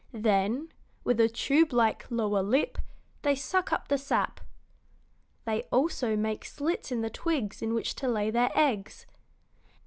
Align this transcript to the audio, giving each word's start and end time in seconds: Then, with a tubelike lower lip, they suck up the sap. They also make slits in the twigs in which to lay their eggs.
Then, 0.13 0.73
with 1.03 1.19
a 1.19 1.29
tubelike 1.29 2.07
lower 2.09 2.41
lip, 2.41 2.79
they 3.21 3.35
suck 3.35 3.71
up 3.71 3.87
the 3.87 3.99
sap. 3.99 4.39
They 5.45 5.61
also 5.71 6.17
make 6.17 6.43
slits 6.43 6.91
in 6.91 7.01
the 7.01 7.11
twigs 7.11 7.61
in 7.61 7.75
which 7.75 7.93
to 7.97 8.07
lay 8.07 8.31
their 8.31 8.49
eggs. 8.55 9.05